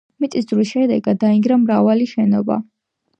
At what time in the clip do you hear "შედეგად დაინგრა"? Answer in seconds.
0.75-1.57